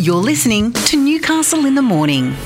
You're 0.00 0.22
listening 0.22 0.72
to 0.74 0.96
Newcastle 0.96 1.66
in 1.66 1.74
the 1.74 1.82
Morning. 1.82 2.36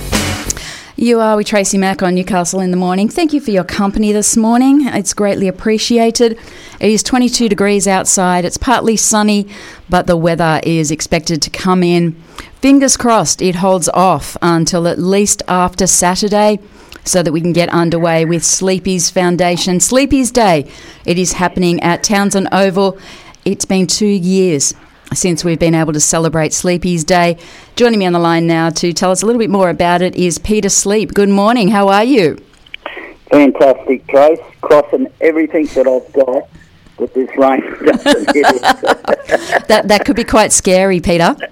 You 0.96 1.20
are 1.20 1.36
with 1.36 1.48
Tracy 1.48 1.76
Mack 1.76 2.02
on 2.02 2.14
Newcastle 2.14 2.60
in 2.60 2.70
the 2.70 2.78
morning. 2.78 3.10
Thank 3.10 3.34
you 3.34 3.42
for 3.42 3.50
your 3.50 3.62
company 3.62 4.10
this 4.10 4.38
morning. 4.38 4.86
It's 4.86 5.12
greatly 5.12 5.48
appreciated. 5.48 6.38
It 6.80 6.90
is 6.90 7.02
22 7.02 7.50
degrees 7.50 7.86
outside. 7.86 8.46
It's 8.46 8.56
partly 8.56 8.96
sunny, 8.96 9.48
but 9.90 10.06
the 10.06 10.16
weather 10.16 10.62
is 10.64 10.90
expected 10.90 11.42
to 11.42 11.50
come 11.50 11.82
in. 11.82 12.12
Fingers 12.62 12.96
crossed 12.96 13.42
it 13.42 13.56
holds 13.56 13.90
off 13.90 14.34
until 14.40 14.88
at 14.88 14.98
least 14.98 15.42
after 15.46 15.86
Saturday 15.86 16.58
so 17.04 17.22
that 17.22 17.32
we 17.32 17.42
can 17.42 17.52
get 17.52 17.68
underway 17.68 18.24
with 18.24 18.42
Sleapy's 18.42 19.10
Foundation. 19.10 19.78
Sleapy's 19.78 20.30
Day. 20.30 20.70
It 21.04 21.18
is 21.18 21.34
happening 21.34 21.82
at 21.82 22.02
Townson 22.02 22.48
Oval. 22.50 22.98
It's 23.44 23.66
been 23.66 23.86
two 23.86 24.06
years 24.06 24.74
since 25.14 25.44
we've 25.44 25.58
been 25.58 25.74
able 25.74 25.92
to 25.92 26.00
celebrate 26.00 26.52
Sleapy's 26.52 27.04
Day. 27.04 27.38
Joining 27.76 27.98
me 27.98 28.06
on 28.06 28.12
the 28.12 28.18
line 28.18 28.46
now 28.46 28.70
to 28.70 28.92
tell 28.92 29.10
us 29.10 29.22
a 29.22 29.26
little 29.26 29.38
bit 29.38 29.50
more 29.50 29.70
about 29.70 30.02
it 30.02 30.14
is 30.14 30.38
Peter 30.38 30.68
Sleap. 30.68 31.14
Good 31.14 31.28
morning. 31.28 31.68
How 31.68 31.88
are 31.88 32.04
you? 32.04 32.38
Fantastic, 33.30 34.06
Trace. 34.08 34.38
Crossing 34.60 35.08
everything 35.20 35.66
that 35.74 35.86
I've 35.86 36.12
got 36.12 36.48
with 36.98 37.14
this 37.14 37.30
rain 37.36 37.60
doesn't 37.84 38.34
hit 38.34 38.46
it. 38.46 39.68
That 39.68 39.88
that 39.88 40.04
could 40.04 40.16
be 40.16 40.24
quite 40.24 40.52
scary, 40.52 41.00
Peter. 41.00 41.36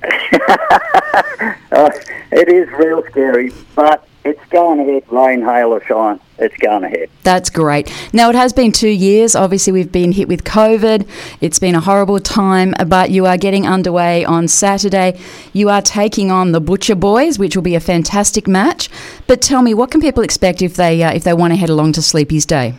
Uh, 1.72 1.88
it 2.32 2.48
is 2.48 2.68
real 2.72 3.02
scary, 3.10 3.52
but 3.76 4.06
it's 4.24 4.44
going 4.50 4.80
ahead, 4.80 5.04
rain, 5.10 5.42
hail 5.42 5.72
or 5.72 5.82
shine. 5.84 6.20
It's 6.38 6.56
going 6.56 6.84
ahead. 6.84 7.08
That's 7.22 7.50
great. 7.50 7.92
Now, 8.12 8.28
it 8.30 8.34
has 8.34 8.52
been 8.52 8.72
two 8.72 8.88
years. 8.88 9.34
Obviously, 9.34 9.72
we've 9.72 9.92
been 9.92 10.12
hit 10.12 10.28
with 10.28 10.44
COVID. 10.44 11.08
It's 11.40 11.58
been 11.58 11.74
a 11.74 11.80
horrible 11.80 12.20
time, 12.20 12.74
but 12.86 13.10
you 13.10 13.26
are 13.26 13.36
getting 13.36 13.66
underway 13.66 14.24
on 14.24 14.48
Saturday. 14.48 15.18
You 15.52 15.70
are 15.70 15.82
taking 15.82 16.30
on 16.30 16.52
the 16.52 16.60
Butcher 16.60 16.94
Boys, 16.94 17.38
which 17.38 17.56
will 17.56 17.62
be 17.62 17.74
a 17.74 17.80
fantastic 17.80 18.46
match. 18.46 18.90
But 19.26 19.40
tell 19.40 19.62
me, 19.62 19.74
what 19.74 19.90
can 19.90 20.00
people 20.00 20.22
expect 20.22 20.62
if 20.62 20.76
they 20.76 21.02
uh, 21.02 21.12
if 21.12 21.24
they 21.24 21.34
want 21.34 21.52
to 21.52 21.56
head 21.56 21.70
along 21.70 21.92
to 21.92 22.02
Sleapy's 22.02 22.46
Day? 22.46 22.74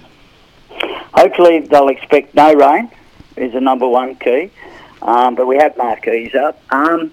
Hopefully, 1.13 1.59
they'll 1.59 1.89
expect 1.89 2.35
no 2.35 2.53
rain. 2.53 2.89
Is 3.37 3.53
the 3.53 3.61
number 3.61 3.87
one 3.87 4.15
key. 4.15 4.51
Um, 5.01 5.35
but 5.35 5.47
we 5.47 5.57
have 5.57 5.75
marquees 5.77 6.35
up. 6.35 6.61
Um, 6.71 7.11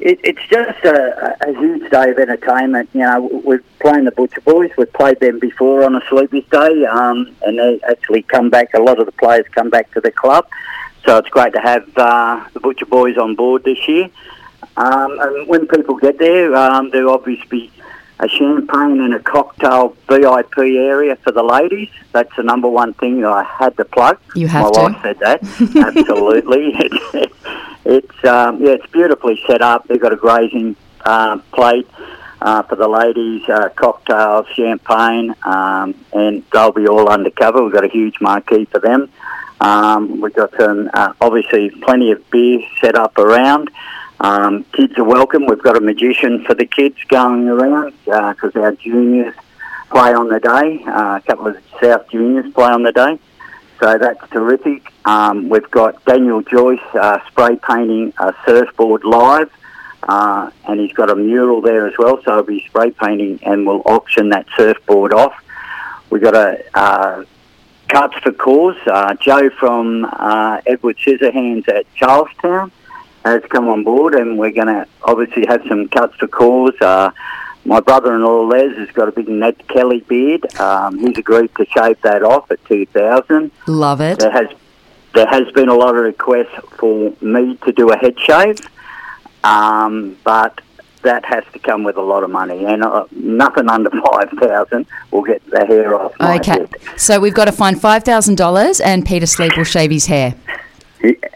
it, 0.00 0.20
it's 0.22 0.42
just 0.48 0.84
a, 0.84 1.36
a 1.48 1.58
huge 1.58 1.90
day 1.90 2.10
of 2.10 2.18
entertainment. 2.18 2.90
You 2.92 3.00
know, 3.00 3.42
we're 3.44 3.62
playing 3.80 4.04
the 4.04 4.10
Butcher 4.12 4.40
Boys. 4.42 4.70
We've 4.76 4.92
played 4.92 5.20
them 5.20 5.38
before 5.38 5.84
on 5.84 5.94
a 5.94 6.00
Sleapy's 6.08 6.44
Day, 6.50 6.84
um, 6.84 7.34
and 7.42 7.58
they 7.58 7.80
actually 7.88 8.22
come 8.22 8.50
back. 8.50 8.74
A 8.74 8.80
lot 8.80 8.98
of 8.98 9.06
the 9.06 9.12
players 9.12 9.46
come 9.52 9.70
back 9.70 9.90
to 9.92 10.00
the 10.00 10.10
club, 10.10 10.46
so 11.04 11.18
it's 11.18 11.28
great 11.28 11.52
to 11.54 11.60
have 11.60 11.88
uh, 11.96 12.44
the 12.52 12.60
Butcher 12.60 12.86
Boys 12.86 13.16
on 13.16 13.34
board 13.34 13.64
this 13.64 13.88
year. 13.88 14.10
Um, 14.76 15.18
and 15.18 15.48
when 15.48 15.66
people 15.66 15.96
get 15.96 16.18
there, 16.18 16.54
um, 16.54 16.90
there'll 16.90 17.14
obviously 17.14 17.70
a 18.18 18.28
champagne 18.28 19.00
and 19.00 19.14
a 19.14 19.20
cocktail 19.20 19.94
VIP 20.08 20.58
area 20.58 21.16
for 21.16 21.32
the 21.32 21.42
ladies. 21.42 21.90
That's 22.12 22.34
the 22.36 22.42
number 22.42 22.68
one 22.68 22.94
thing 22.94 23.24
I 23.24 23.44
had 23.44 23.76
to 23.76 23.84
plug. 23.84 24.18
You 24.34 24.48
have 24.48 24.64
My 24.64 24.70
to. 24.70 24.80
wife 24.80 25.02
said 25.02 25.18
that. 25.20 25.42
Absolutely. 25.98 26.72
it's 27.84 28.24
um, 28.24 28.62
yeah, 28.62 28.72
it's 28.72 28.86
beautifully 28.86 29.40
set 29.46 29.60
up. 29.60 29.86
They've 29.86 30.00
got 30.00 30.12
a 30.12 30.16
grazing 30.16 30.76
uh, 31.04 31.38
plate 31.52 31.88
uh, 32.40 32.62
for 32.62 32.76
the 32.76 32.88
ladies, 32.88 33.48
uh, 33.48 33.68
cocktails, 33.70 34.46
champagne, 34.54 35.34
um, 35.42 35.94
and 36.12 36.42
they'll 36.52 36.72
be 36.72 36.86
all 36.86 37.08
undercover. 37.08 37.62
We've 37.62 37.72
got 37.72 37.84
a 37.84 37.88
huge 37.88 38.20
marquee 38.20 38.64
for 38.66 38.80
them. 38.80 39.10
Um, 39.60 40.20
we've 40.20 40.34
got 40.34 40.54
some, 40.56 40.90
uh, 40.92 41.14
obviously 41.20 41.70
plenty 41.70 42.12
of 42.12 42.28
beer 42.30 42.60
set 42.80 42.94
up 42.94 43.16
around. 43.18 43.70
Um, 44.20 44.64
kids 44.72 44.96
are 44.98 45.04
welcome. 45.04 45.46
We've 45.46 45.62
got 45.62 45.76
a 45.76 45.80
magician 45.80 46.44
for 46.44 46.54
the 46.54 46.66
kids 46.66 46.96
going 47.08 47.48
around 47.48 47.92
because 48.04 48.56
our 48.56 48.72
juniors 48.72 49.34
play 49.90 50.14
on 50.14 50.28
the 50.28 50.40
day. 50.40 50.82
Uh, 50.84 51.16
a 51.16 51.22
couple 51.26 51.48
of 51.48 51.58
South 51.82 52.08
juniors 52.10 52.52
play 52.52 52.70
on 52.70 52.82
the 52.82 52.92
day. 52.92 53.18
So 53.80 53.98
that's 53.98 54.30
terrific. 54.30 54.90
Um, 55.04 55.50
we've 55.50 55.70
got 55.70 56.02
Daniel 56.06 56.40
Joyce 56.42 56.80
uh, 56.94 57.18
spray 57.26 57.56
painting 57.56 58.14
a 58.18 58.34
surfboard 58.46 59.04
live, 59.04 59.50
uh, 60.04 60.50
and 60.66 60.80
he's 60.80 60.94
got 60.94 61.10
a 61.10 61.14
mural 61.14 61.60
there 61.60 61.86
as 61.86 61.92
well. 61.98 62.18
So 62.24 62.36
he'll 62.36 62.42
be 62.42 62.64
spray 62.66 62.92
painting, 62.92 63.38
and 63.42 63.66
we'll 63.66 63.82
auction 63.84 64.30
that 64.30 64.46
surfboard 64.56 65.12
off. 65.12 65.34
We've 66.08 66.22
got 66.22 66.34
a 66.34 66.64
uh, 66.72 67.24
cuts 67.88 68.16
for 68.22 68.32
cause. 68.32 68.76
Uh, 68.86 69.14
Joe 69.16 69.50
from 69.50 70.06
uh, 70.06 70.62
Edward 70.64 70.96
Scissorhands 70.96 71.68
at 71.68 71.92
Charlestown 71.94 72.72
has 73.26 73.42
come 73.48 73.68
on 73.68 73.84
board, 73.84 74.14
and 74.14 74.38
we're 74.38 74.50
going 74.52 74.66
to 74.68 74.86
obviously 75.02 75.46
have 75.46 75.62
some 75.68 75.88
cuts 75.88 76.14
for 76.16 76.26
cause. 76.28 76.74
Uh, 76.80 77.10
my 77.64 77.80
brother-in-law 77.80 78.42
Les 78.42 78.76
has 78.76 78.90
got 78.92 79.08
a 79.08 79.12
big 79.12 79.28
Ned 79.28 79.66
Kelly 79.68 80.00
beard. 80.00 80.54
Um, 80.60 80.98
he's 80.98 81.18
agreed 81.18 81.50
to 81.56 81.66
shave 81.66 82.00
that 82.02 82.22
off 82.22 82.50
at 82.50 82.64
two 82.66 82.86
thousand. 82.86 83.50
Love 83.66 84.00
it. 84.00 84.18
There 84.20 84.30
has 84.30 84.48
there 85.14 85.26
has 85.26 85.50
been 85.52 85.68
a 85.68 85.74
lot 85.74 85.96
of 85.96 86.02
requests 86.04 86.54
for 86.78 87.12
me 87.20 87.56
to 87.64 87.72
do 87.72 87.90
a 87.90 87.96
head 87.96 88.18
shave, 88.20 88.58
um, 89.44 90.16
but 90.24 90.60
that 91.02 91.24
has 91.24 91.44
to 91.52 91.58
come 91.60 91.84
with 91.84 91.96
a 91.96 92.02
lot 92.02 92.24
of 92.24 92.30
money, 92.30 92.64
and 92.64 92.82
uh, 92.82 93.04
nothing 93.12 93.68
under 93.68 93.90
five 94.10 94.30
thousand 94.40 94.86
will 95.10 95.22
get 95.22 95.44
the 95.50 95.64
hair 95.64 95.94
off 95.94 96.12
my 96.18 96.36
Okay, 96.36 96.52
head. 96.52 96.74
so 96.96 97.20
we've 97.20 97.34
got 97.34 97.44
to 97.46 97.52
find 97.52 97.80
five 97.80 98.02
thousand 98.04 98.36
dollars, 98.36 98.80
and 98.80 99.06
Peter 99.06 99.26
Sleap 99.26 99.56
will 99.56 99.64
shave 99.64 99.90
his 99.90 100.06
hair 100.06 100.34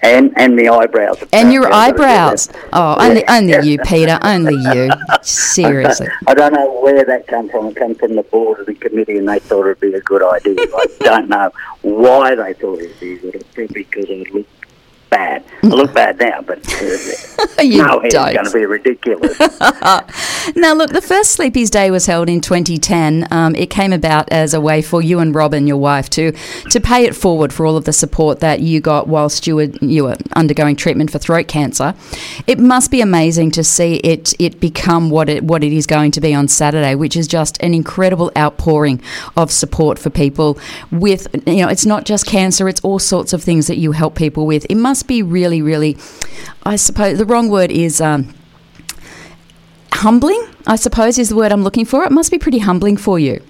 And 0.03 0.33
and 0.37 0.59
the 0.59 0.69
eyebrows. 0.69 1.23
and 1.33 1.53
your 1.53 1.73
eyebrows. 1.73 2.49
Oh, 2.73 2.97
only 2.99 3.27
only 3.29 3.69
you, 3.69 3.79
Peter. 3.85 4.19
Only 4.23 4.55
you. 4.75 4.91
Seriously. 5.23 6.09
I 6.27 6.35
don't 6.35 6.53
know 6.53 6.81
where 6.81 7.05
that 7.05 7.27
came 7.29 7.49
from. 7.49 7.67
It 7.69 7.77
came 7.77 7.95
from 7.95 8.17
the 8.17 8.23
board 8.23 8.61
of 8.61 8.67
the 8.67 8.75
committee, 8.75 9.19
and 9.19 9.29
they 9.29 9.39
thought 9.39 9.67
it'd 9.67 9.81
be 9.81 9.95
a 9.95 10.01
good 10.01 10.23
idea. 10.23 10.57
I 10.59 10.87
don't 11.01 11.29
know 11.29 11.51
why 11.83 12.35
they 12.35 12.53
thought 12.55 12.79
it'd 12.81 13.01
be 13.01 13.15
a 13.15 13.19
good. 13.19 13.35
It's 13.37 13.45
probably 13.55 13.85
because 13.85 14.07
it 14.09 14.35
looked 14.35 14.60
bad. 15.11 15.45
I 15.63 15.67
look 15.67 15.93
bad 15.93 16.19
now, 16.19 16.41
but 16.41 16.59
uh, 16.73 16.97
You 17.63 17.79
no, 17.79 18.01
it's 18.01 18.15
going 18.15 18.45
to 18.45 18.53
be 18.53 18.67
ridiculous. 18.67 19.39
Now, 20.57 20.73
look, 20.75 20.91
the 20.91 21.03
first 21.03 21.33
Sleapy's 21.33 21.69
Day 21.71 21.91
was 21.91 22.07
held 22.07 22.29
in 22.29 22.41
2010. 22.41 23.29
Um, 23.31 23.55
it 23.55 23.69
came 23.69 23.93
about 23.93 24.31
as 24.33 24.55
a 24.55 24.61
way 24.61 24.81
for 24.81 25.03
you 25.03 25.19
and 25.19 25.35
Robin, 25.35 25.67
your 25.67 25.77
wife, 25.77 26.09
to 26.11 26.33
to 26.71 26.81
pay 26.81 27.05
it 27.05 27.15
forward 27.15 27.53
for 27.53 27.67
all 27.67 27.77
of 27.77 27.85
the 27.85 27.93
support 27.93 28.41
that 28.41 28.61
you 28.61 28.81
got 28.81 29.07
whilst 29.07 29.47
you 29.47 29.57
were 29.57 29.69
you 29.83 30.05
were 30.05 30.17
undergoing 30.35 30.77
treatment 30.77 31.11
for 31.11 31.19
throat 31.19 31.47
cancer. 31.47 31.95
It 32.47 32.59
must 32.59 32.91
be 32.91 33.01
amazing 33.03 33.51
to 33.53 33.65
see 33.65 33.97
it 33.97 34.33
it 34.39 34.61
become 34.61 35.11
what 35.11 35.29
it 35.29 35.45
what 35.45 35.63
it 35.63 35.73
is 35.73 35.87
going 35.87 36.11
to 36.13 36.21
be 36.21 36.35
on 36.35 36.49
Saturday, 36.49 36.95
which 36.95 37.17
is 37.17 37.29
just 37.29 37.63
an 37.63 37.75
incredible 37.75 38.33
outpouring 38.37 39.03
of 39.37 39.51
support 39.51 39.99
for 39.99 40.09
people 40.11 40.59
with 40.91 41.29
you 41.47 41.63
know 41.63 41.69
it's 41.69 41.87
not 41.87 42.05
just 42.05 42.25
cancer, 42.27 42.69
it's 42.69 42.81
all 42.81 42.99
sorts 42.99 43.33
of 43.33 43.43
things 43.43 43.67
that 43.67 43.77
you 43.77 43.93
help 43.93 44.15
people 44.15 44.47
with. 44.47 44.65
It 44.71 44.77
must 44.77 45.00
be 45.07 45.23
really, 45.23 45.63
really, 45.63 45.97
I 46.65 46.77
suppose 46.77 47.19
the 47.19 47.27
wrong 47.27 47.49
word 47.49 47.71
is. 47.71 48.01
Um, 48.01 48.35
humbling, 50.01 50.43
I 50.67 50.77
suppose, 50.77 51.19
is 51.19 51.29
the 51.29 51.37
word 51.37 51.53
I'm 51.53 51.63
looking 51.63 51.85
for. 51.85 52.05
It 52.05 52.13
must 52.13 52.31
be 52.31 52.39
pretty 52.39 52.59
humbling 52.59 52.97
for 52.97 53.19
you. 53.19 53.43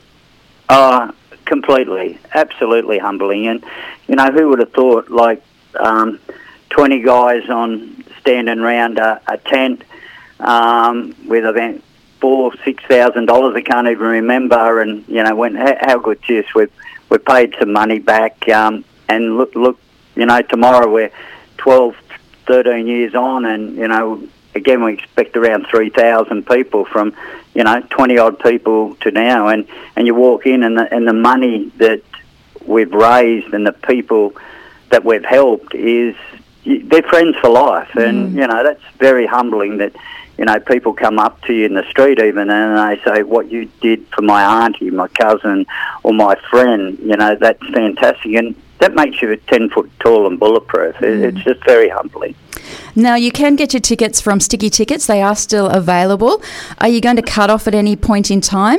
Oh, 0.69 1.13
completely, 1.45 2.19
absolutely 2.35 2.99
humbling. 2.99 3.47
And 3.47 3.65
you 4.09 4.17
know, 4.17 4.31
who 4.31 4.49
would 4.49 4.59
have 4.59 4.73
thought 4.73 5.11
like 5.11 5.43
um, 5.79 6.19
twenty 6.69 7.03
guys 7.03 7.49
on 7.49 8.05
standing 8.21 8.61
round 8.61 8.99
a, 8.99 9.21
a 9.29 9.39
tent 9.39 9.85
um, 10.41 11.15
with 11.27 11.45
about 11.45 11.81
four, 12.21 12.53
six 12.65 12.83
thousand 12.85 13.27
dollars. 13.27 13.55
I 13.57 13.63
can't 13.63 13.89
even 13.89 14.07
remember. 14.07 14.81
And 14.81 15.07
you 15.09 15.23
know, 15.23 15.35
when 15.35 15.55
how, 15.55 15.99
good 15.99 16.21
this 16.27 16.47
we've 16.55 16.73
we 17.09 17.19
paid 17.19 17.55
some 17.59 17.73
money 17.73 17.99
back. 17.99 18.49
Um, 18.49 18.85
and 19.09 19.37
look, 19.37 19.55
look, 19.55 19.79
you 20.15 20.27
know, 20.27 20.41
tomorrow 20.43 20.89
we're 20.89 21.11
12, 21.61 21.95
13 22.47 22.87
years 22.87 23.15
on, 23.15 23.45
and 23.45 23.77
you 23.77 23.87
know, 23.87 24.23
again 24.55 24.83
we 24.83 24.95
expect 24.95 25.37
around 25.37 25.67
three 25.71 25.91
thousand 25.91 26.47
people 26.47 26.85
from, 26.85 27.15
you 27.55 27.63
know, 27.63 27.81
twenty 27.91 28.19
odd 28.19 28.39
people 28.41 28.95
to 28.97 29.11
now, 29.11 29.49
and 29.49 29.67
and 29.97 30.07
you 30.07 30.15
walk 30.15 30.47
in 30.47 30.63
and 30.63 30.77
the 30.79 30.93
and 30.93 31.07
the 31.07 31.13
money 31.13 31.71
that 31.77 32.03
we've 32.67 32.93
raised 32.93 33.53
and 33.55 33.67
the 33.67 33.73
people 33.73 34.35
that 34.91 35.05
we've 35.05 35.25
helped 35.25 35.75
is 35.75 36.17
they're 36.65 37.03
friends 37.03 37.37
for 37.41 37.51
life, 37.51 37.95
and 37.97 38.33
mm. 38.33 38.41
you 38.41 38.47
know 38.47 38.63
that's 38.63 38.83
very 38.99 39.27
humbling 39.27 39.79
that 39.79 39.95
you 40.39 40.45
know 40.45 40.59
people 40.61 40.93
come 40.93 41.19
up 41.19 41.41
to 41.43 41.53
you 41.55 41.67
in 41.67 41.75
the 41.75 41.85
street 41.91 42.19
even 42.19 42.51
and 42.51 42.77
they 42.79 43.03
say 43.05 43.23
what 43.23 43.51
you 43.51 43.71
did 43.81 44.07
for 44.09 44.23
my 44.23 44.65
auntie, 44.65 44.91
my 44.91 45.09
cousin, 45.09 45.67
or 46.03 46.13
my 46.13 46.35
friend. 46.51 46.99
You 46.99 47.17
know 47.17 47.35
that's 47.37 47.65
fantastic, 47.69 48.35
and 48.35 48.55
that 48.81 48.95
makes 48.95 49.21
you 49.23 49.35
ten 49.49 49.69
foot 49.71 49.91
tall 50.01 50.27
and 50.27 50.39
bulletproof. 50.39 51.01
It, 51.03 51.35
It's 51.37 51.45
just 51.45 51.65
very 51.65 51.89
humbling. 51.89 52.35
Now, 52.95 53.15
you 53.17 53.33
can 53.33 53.57
get 53.57 53.73
your 53.73 53.81
tickets 53.81 54.21
from 54.21 54.41
Sticky 54.41 54.71
Tickets. 54.71 55.07
They 55.07 55.23
are 55.23 55.35
still 55.37 55.69
available. 55.69 56.43
Are 56.79 56.89
you 56.89 57.01
going 57.01 57.17
to 57.17 57.23
cut 57.23 57.51
off 57.51 57.67
at 57.67 57.75
any 57.75 57.97
point 57.97 58.31
in 58.31 58.41
time? 58.41 58.79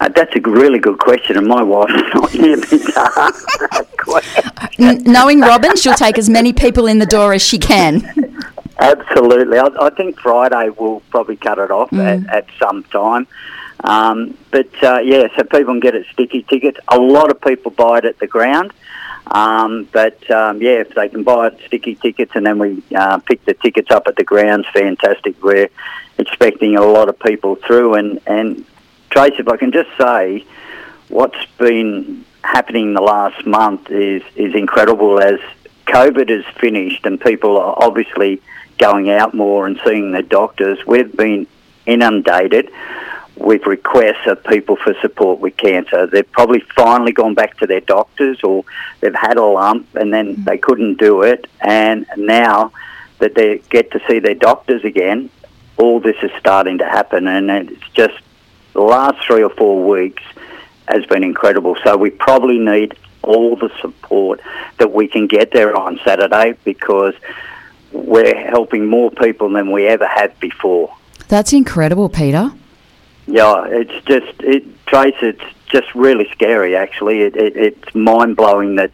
Uh, 0.00 0.08
that's 0.08 0.34
a 0.34 0.40
really 0.40 0.78
good 0.78 0.98
question, 0.98 1.36
and 1.36 1.46
my 1.46 1.62
wife's 1.62 1.92
not 2.14 2.32
near 2.34 2.56
me 2.56 2.62
to. 2.64 3.32
Knowing 4.78 5.40
Robin, 5.40 5.76
she'll 5.76 5.94
take 5.94 6.18
as 6.18 6.28
many 6.28 6.52
people 6.52 6.86
in 6.86 6.98
the 6.98 7.06
door 7.06 7.32
as 7.34 7.42
she 7.42 7.58
can. 7.58 8.02
Absolutely. 8.78 9.58
I, 9.58 9.68
I 9.80 9.90
think 9.90 10.18
Friday 10.18 10.70
we'll 10.78 11.00
probably 11.10 11.36
cut 11.36 11.58
it 11.58 11.70
off 11.70 11.90
Mm. 11.90 12.26
at, 12.28 12.34
at 12.34 12.46
some 12.58 12.82
time. 12.84 13.26
Um, 13.82 14.36
but 14.50 14.70
uh, 14.82 14.98
yeah, 14.98 15.28
so 15.36 15.44
people 15.44 15.74
can 15.74 15.80
get 15.80 15.94
it 15.94 16.06
sticky 16.12 16.42
tickets. 16.42 16.78
A 16.88 16.98
lot 16.98 17.30
of 17.30 17.40
people 17.40 17.70
buy 17.70 17.98
it 17.98 18.04
at 18.04 18.18
the 18.18 18.26
ground. 18.26 18.72
Um, 19.26 19.88
but 19.92 20.28
um, 20.30 20.60
yeah, 20.60 20.80
if 20.80 20.94
they 20.94 21.08
can 21.08 21.22
buy 21.22 21.48
it 21.48 21.60
sticky 21.66 21.94
tickets 21.94 22.32
and 22.34 22.44
then 22.44 22.58
we 22.58 22.82
uh, 22.94 23.18
pick 23.18 23.44
the 23.44 23.54
tickets 23.54 23.90
up 23.90 24.06
at 24.06 24.16
the 24.16 24.24
grounds, 24.24 24.66
fantastic. 24.72 25.42
We're 25.42 25.68
expecting 26.18 26.76
a 26.76 26.82
lot 26.82 27.08
of 27.08 27.18
people 27.18 27.54
through. 27.54 27.94
And, 27.94 28.20
and 28.26 28.64
Trace, 29.10 29.34
if 29.38 29.48
I 29.48 29.56
can 29.56 29.72
just 29.72 29.90
say, 29.96 30.44
what's 31.08 31.44
been 31.58 32.24
happening 32.42 32.94
the 32.94 33.02
last 33.02 33.46
month 33.46 33.90
is, 33.90 34.22
is 34.34 34.54
incredible 34.54 35.20
as 35.20 35.38
COVID 35.86 36.30
is 36.30 36.44
finished 36.58 37.06
and 37.06 37.20
people 37.20 37.58
are 37.58 37.74
obviously 37.78 38.42
going 38.78 39.10
out 39.10 39.34
more 39.34 39.66
and 39.66 39.78
seeing 39.84 40.12
their 40.12 40.22
doctors. 40.22 40.84
We've 40.86 41.14
been 41.14 41.46
inundated 41.86 42.70
with 43.40 43.64
requests 43.66 44.26
of 44.26 44.44
people 44.44 44.76
for 44.76 44.94
support 45.00 45.40
with 45.40 45.56
cancer. 45.56 46.06
They've 46.06 46.30
probably 46.30 46.60
finally 46.76 47.12
gone 47.12 47.34
back 47.34 47.56
to 47.58 47.66
their 47.66 47.80
doctors 47.80 48.38
or 48.44 48.64
they've 49.00 49.14
had 49.14 49.38
a 49.38 49.44
lump 49.44 49.94
and 49.94 50.12
then 50.12 50.34
mm-hmm. 50.34 50.44
they 50.44 50.58
couldn't 50.58 50.98
do 50.98 51.22
it. 51.22 51.46
And 51.60 52.06
now 52.18 52.72
that 53.18 53.34
they 53.34 53.62
get 53.70 53.92
to 53.92 54.00
see 54.06 54.18
their 54.18 54.34
doctors 54.34 54.84
again, 54.84 55.30
all 55.78 56.00
this 56.00 56.16
is 56.22 56.30
starting 56.38 56.78
to 56.78 56.84
happen. 56.84 57.26
And 57.26 57.50
it's 57.50 57.88
just 57.94 58.20
the 58.74 58.82
last 58.82 59.26
three 59.26 59.42
or 59.42 59.50
four 59.50 59.88
weeks 59.88 60.22
has 60.88 61.06
been 61.06 61.24
incredible. 61.24 61.76
So 61.82 61.96
we 61.96 62.10
probably 62.10 62.58
need 62.58 62.94
all 63.22 63.56
the 63.56 63.70
support 63.80 64.40
that 64.78 64.92
we 64.92 65.08
can 65.08 65.26
get 65.26 65.50
there 65.50 65.74
on 65.74 65.98
Saturday 66.04 66.56
because 66.64 67.14
we're 67.90 68.36
helping 68.50 68.86
more 68.86 69.10
people 69.10 69.48
than 69.50 69.72
we 69.72 69.86
ever 69.86 70.06
have 70.06 70.38
before. 70.40 70.94
That's 71.28 71.54
incredible, 71.54 72.10
Peter. 72.10 72.52
Yeah, 73.30 73.64
it's 73.68 74.04
just 74.06 74.42
it 74.42 74.64
Trace. 74.86 75.14
It's 75.22 75.42
just 75.68 75.94
really 75.94 76.28
scary. 76.32 76.74
Actually, 76.74 77.20
it, 77.20 77.36
it, 77.36 77.56
it's 77.56 77.94
mind 77.94 78.36
blowing 78.36 78.74
that 78.74 78.90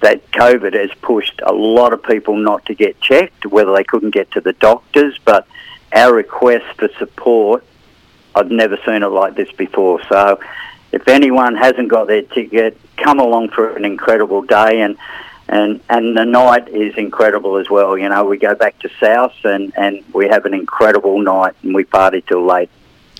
that 0.00 0.30
COVID 0.30 0.72
has 0.72 0.90
pushed 1.02 1.42
a 1.44 1.52
lot 1.52 1.92
of 1.92 2.02
people 2.02 2.36
not 2.36 2.64
to 2.66 2.74
get 2.74 2.98
checked, 3.02 3.44
whether 3.44 3.74
they 3.74 3.84
couldn't 3.84 4.14
get 4.14 4.30
to 4.32 4.40
the 4.40 4.54
doctors. 4.54 5.18
But 5.22 5.46
our 5.92 6.14
request 6.14 6.64
for 6.78 6.88
support, 6.98 7.64
I've 8.34 8.50
never 8.50 8.78
seen 8.86 9.02
it 9.02 9.08
like 9.08 9.34
this 9.34 9.52
before. 9.52 10.00
So, 10.08 10.40
if 10.90 11.06
anyone 11.06 11.54
hasn't 11.54 11.88
got 11.88 12.06
their 12.06 12.22
ticket, 12.22 12.80
come 12.96 13.18
along 13.20 13.50
for 13.50 13.76
an 13.76 13.84
incredible 13.84 14.42
day 14.42 14.80
and. 14.80 14.96
And 15.48 15.80
and 15.88 16.16
the 16.16 16.24
night 16.24 16.66
is 16.70 16.96
incredible 16.96 17.58
as 17.58 17.70
well. 17.70 17.96
You 17.96 18.08
know, 18.08 18.24
we 18.24 18.36
go 18.36 18.56
back 18.56 18.80
to 18.80 18.90
South 18.98 19.36
and, 19.44 19.72
and 19.76 20.02
we 20.12 20.26
have 20.26 20.44
an 20.44 20.54
incredible 20.54 21.20
night 21.20 21.54
and 21.62 21.72
we 21.72 21.84
party 21.84 22.20
till 22.20 22.44
late. 22.44 22.68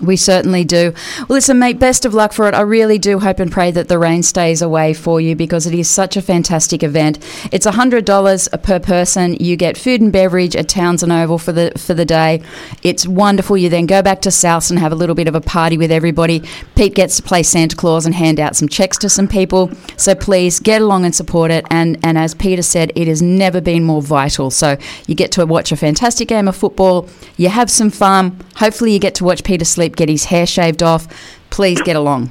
We 0.02 0.16
certainly 0.16 0.62
do. 0.62 0.92
Well, 1.20 1.36
listen, 1.36 1.58
mate, 1.58 1.78
best 1.78 2.04
of 2.04 2.12
luck 2.12 2.34
for 2.34 2.46
it. 2.48 2.54
I 2.54 2.60
really 2.60 2.98
do 2.98 3.18
hope 3.18 3.38
and 3.38 3.50
pray 3.50 3.70
that 3.70 3.88
the 3.88 3.98
rain 3.98 4.22
stays 4.22 4.60
away 4.60 4.92
for 4.92 5.22
you 5.22 5.34
because 5.34 5.66
it 5.66 5.72
is 5.72 5.88
such 5.88 6.18
a 6.18 6.22
fantastic 6.22 6.82
event. 6.82 7.18
It's 7.50 7.66
$100 7.66 8.62
per 8.62 8.78
person. 8.78 9.36
You 9.36 9.56
get 9.56 9.78
food 9.78 10.02
and 10.02 10.12
beverage 10.12 10.54
at 10.54 10.68
Townson 10.68 11.10
Oval 11.10 11.38
for 11.38 11.52
the 11.52 11.72
for 11.78 11.94
the 11.94 12.04
day. 12.04 12.42
It's 12.82 13.06
wonderful. 13.06 13.56
You 13.56 13.70
then 13.70 13.86
go 13.86 14.02
back 14.02 14.20
to 14.22 14.30
South 14.30 14.68
and 14.68 14.78
have 14.78 14.92
a 14.92 14.94
little 14.94 15.14
bit 15.14 15.28
of 15.28 15.34
a 15.34 15.40
party 15.40 15.78
with 15.78 15.90
everybody. 15.90 16.42
Pete 16.74 16.94
gets 16.94 17.16
to 17.16 17.22
play 17.22 17.42
Santa 17.42 17.74
Claus 17.74 18.04
and 18.04 18.14
hand 18.14 18.38
out 18.38 18.54
some 18.54 18.68
checks 18.68 18.98
to 18.98 19.08
some 19.08 19.28
people. 19.28 19.70
So 19.96 20.14
please 20.14 20.60
get 20.60 20.82
along 20.82 21.06
and 21.06 21.14
support 21.14 21.50
it. 21.50 21.64
And, 21.70 21.98
and 22.02 22.18
as 22.18 22.34
Peter 22.34 22.62
said, 22.62 22.92
it 22.94 23.08
has 23.08 23.22
never 23.22 23.62
been 23.62 23.84
more 23.84 24.02
vital. 24.02 24.50
So 24.50 24.76
you 25.06 25.14
get 25.14 25.32
to 25.32 25.46
watch 25.46 25.72
a 25.72 25.76
fantastic 25.76 26.28
game 26.28 26.48
of 26.48 26.56
football. 26.56 27.08
You 27.38 27.48
have 27.48 27.70
some 27.70 27.90
fun. 27.90 28.38
Hopefully 28.56 28.92
you 28.92 28.98
get 28.98 29.14
to 29.16 29.24
watch 29.24 29.42
Peter 29.44 29.64
Sleap 29.64 29.85
get 29.94 30.08
his 30.08 30.24
hair 30.24 30.46
shaved 30.46 30.82
off. 30.82 31.06
Please 31.50 31.80
get 31.82 31.96
along. 31.96 32.30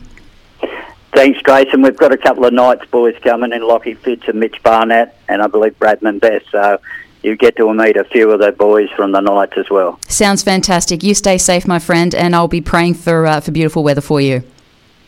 Thanks, 1.13 1.41
Grayson. 1.43 1.81
We've 1.81 1.95
got 1.95 2.11
a 2.11 2.17
couple 2.17 2.43
of 2.43 2.51
Knights 2.51 2.85
boys 2.91 3.15
coming 3.23 3.53
in, 3.53 3.65
Lockie 3.65 3.93
Fitz 3.93 4.27
and 4.27 4.37
Mitch 4.37 4.61
Barnett, 4.63 5.17
and 5.29 5.41
I 5.41 5.47
believe 5.47 5.79
Bradman 5.79 6.19
Best. 6.19 6.51
So 6.51 6.79
you 7.23 7.37
get 7.37 7.55
to 7.55 7.73
meet 7.73 7.95
a 7.95 8.03
few 8.03 8.29
of 8.31 8.39
the 8.39 8.51
boys 8.51 8.89
from 8.91 9.13
the 9.13 9.21
Knights 9.21 9.53
as 9.57 9.69
well. 9.69 9.97
Sounds 10.09 10.43
fantastic. 10.43 11.03
You 11.03 11.15
stay 11.15 11.37
safe, 11.37 11.67
my 11.67 11.79
friend, 11.79 12.13
and 12.13 12.35
I'll 12.35 12.49
be 12.49 12.59
praying 12.59 12.95
for 12.95 13.25
uh, 13.25 13.39
for 13.39 13.51
beautiful 13.51 13.81
weather 13.83 14.01
for 14.01 14.19
you. 14.19 14.43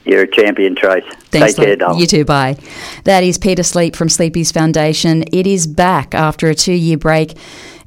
You're 0.06 0.24
a 0.24 0.28
champion, 0.28 0.74
Trace. 0.74 1.04
Thanks, 1.32 1.56
Take 1.56 1.66
care, 1.66 1.76
darling. 1.76 2.00
You 2.00 2.08
too, 2.08 2.24
bye. 2.24 2.58
That 3.04 3.26
is 3.26 3.38
Peter 3.38 3.62
Sleap 3.62 3.94
from 3.94 4.08
Sleapy's 4.08 4.54
Foundation. 4.54 5.26
It 5.34 5.46
is 5.46 5.68
back 5.68 6.16
after 6.16 6.48
a 6.48 6.56
two 6.56 6.72
year 6.72 6.98
break. 6.98 7.38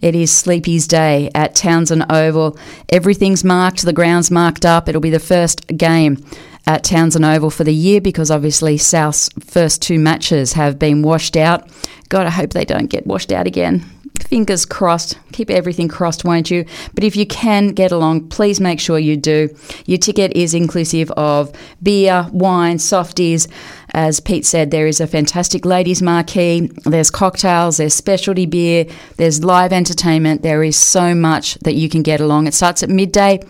It 0.00 0.14
is 0.14 0.31
Sleapy's 0.31 0.87
Day 0.87 1.31
at 1.35 1.55
Townson 1.55 2.06
Oval. 2.11 2.58
Everything's 2.88 3.44
marked, 3.44 3.82
the 3.82 3.93
ground's 3.93 4.31
marked 4.31 4.64
up. 4.64 4.88
It'll 4.88 5.00
be 5.00 5.11
the 5.11 5.19
first 5.19 5.67
game 5.76 6.25
at 6.67 6.85
Townson 6.85 7.25
Oval 7.25 7.50
for 7.50 7.64
the 7.64 7.75
year 7.75 8.00
because 8.00 8.31
obviously 8.31 8.79
South's 8.79 9.29
first 9.41 9.82
two 9.82 9.99
matches 9.99 10.55
have 10.55 10.79
been 10.79 11.02
washed 11.02 11.37
out. 11.37 11.69
God, 12.08 12.26
I 12.26 12.31
hope 12.31 12.50
they 12.50 12.64
don't 12.64 12.87
get 12.87 13.06
washed 13.06 13.31
out 13.31 13.47
again. 13.47 13.85
Fingers 14.20 14.67
crossed. 14.67 15.19
Keep 15.32 15.50
everything 15.50 15.88
crossed, 15.88 16.25
won't 16.25 16.50
you? 16.50 16.64
But 16.94 17.05
if 17.05 17.17
you 17.17 17.26
can 17.26 17.69
get 17.69 17.91
along, 17.91 18.29
please 18.29 18.61
make 18.61 18.79
sure 18.79 18.99
you 18.99 19.17
do. 19.17 19.49
Your 19.87 19.99
ticket 19.99 20.32
is 20.37 20.55
inclusive 20.55 21.11
of 21.12 21.52
beer, 21.82 22.29
wine, 22.31 22.79
softies. 22.79 23.49
As 23.92 24.20
Pete 24.20 24.46
said, 24.46 24.70
there 24.70 24.87
is 24.87 25.00
a 25.00 25.06
fantastic 25.06 25.64
ladies' 25.64 26.02
marquee. 26.02 26.70
There's 26.84 27.10
cocktails, 27.10 27.78
there's 27.78 27.94
specialty 27.94 28.46
beer, 28.46 28.87
there's 29.16 29.42
live 29.42 29.72
entertainment. 29.72 30.42
There 30.42 30.62
is 30.62 30.76
so 30.76 31.14
much 31.14 31.54
that 31.60 31.75
you 31.75 31.88
can 31.88 32.02
get 32.02 32.20
along. 32.20 32.46
It 32.46 32.54
starts 32.54 32.82
at 32.82 32.90
midday 32.90 33.40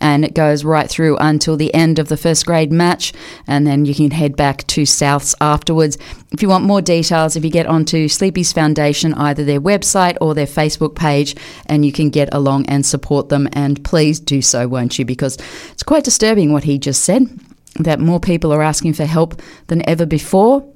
and 0.00 0.24
it 0.24 0.34
goes 0.34 0.64
right 0.64 0.88
through 0.88 1.18
until 1.18 1.56
the 1.56 1.72
end 1.74 1.98
of 1.98 2.08
the 2.08 2.16
first 2.16 2.46
grade 2.46 2.72
match, 2.72 3.12
and 3.46 3.66
then 3.66 3.84
you 3.84 3.94
can 3.94 4.10
head 4.10 4.34
back 4.36 4.66
to 4.68 4.82
Souths 4.82 5.34
afterwards. 5.40 5.98
If 6.32 6.42
you 6.42 6.48
want 6.48 6.64
more 6.64 6.80
details, 6.80 7.36
if 7.36 7.44
you 7.44 7.50
get 7.50 7.66
onto 7.66 8.08
Sleapy's 8.08 8.52
Foundation, 8.52 9.12
either 9.14 9.44
their 9.44 9.60
website 9.60 10.16
or 10.20 10.34
their 10.34 10.46
Facebook 10.46 10.94
page, 10.94 11.36
and 11.66 11.84
you 11.84 11.92
can 11.92 12.08
get 12.08 12.32
along 12.32 12.66
and 12.66 12.86
support 12.86 13.28
them. 13.28 13.48
And 13.52 13.84
please 13.84 14.18
do 14.18 14.40
so, 14.40 14.66
won't 14.66 14.98
you? 14.98 15.04
Because 15.04 15.36
it's 15.70 15.82
quite 15.82 16.04
disturbing 16.04 16.52
what 16.52 16.64
he 16.64 16.78
just 16.78 17.04
said 17.04 17.28
that 17.76 18.00
more 18.00 18.20
people 18.20 18.52
are 18.52 18.62
asking 18.62 18.94
for 18.94 19.04
help 19.04 19.40
than 19.68 19.88
ever 19.88 20.06
before. 20.06 20.66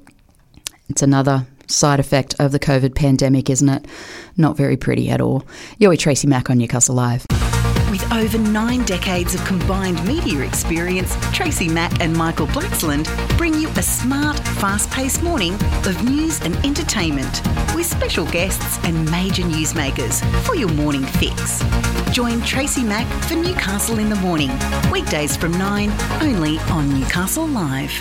It's 0.89 1.01
another 1.01 1.45
side 1.67 1.99
effect 1.99 2.35
of 2.39 2.51
the 2.51 2.59
COVID 2.59 2.95
pandemic, 2.95 3.49
isn't 3.49 3.69
it? 3.69 3.85
Not 4.37 4.57
very 4.57 4.77
pretty 4.77 5.09
at 5.09 5.21
all. 5.21 5.45
You're 5.77 5.89
with 5.89 5.99
Tracy 5.99 6.27
Mack 6.27 6.49
on 6.49 6.57
Newcastle 6.57 6.95
Live. 6.95 7.24
With 7.95 8.11
over 8.11 8.37
nine 8.37 8.83
decades 8.83 9.35
of 9.35 9.45
combined 9.45 10.05
media 10.05 10.41
experience, 10.41 11.15
Tracy 11.31 11.69
Mack 11.69 12.01
and 12.01 12.13
Michael 12.13 12.47
Blacksland 12.47 13.07
bring 13.37 13.53
you 13.53 13.69
a 13.69 13.81
smart, 13.81 14.37
fast 14.59 14.91
paced 14.91 15.23
morning 15.23 15.53
of 15.85 16.03
news 16.03 16.41
and 16.41 16.57
entertainment 16.65 17.41
with 17.73 17.85
special 17.85 18.25
guests 18.25 18.83
and 18.83 19.09
major 19.09 19.43
newsmakers 19.43 20.21
for 20.45 20.55
your 20.55 20.73
morning 20.73 21.05
fix. 21.05 21.63
Join 22.11 22.41
Tracy 22.41 22.83
Mack 22.83 23.07
for 23.29 23.35
Newcastle 23.35 23.97
in 23.99 24.09
the 24.09 24.15
Morning, 24.17 24.51
weekdays 24.91 25.37
from 25.37 25.53
9, 25.53 25.89
only 26.21 26.59
on 26.71 26.99
Newcastle 26.99 27.47
Live. 27.47 27.93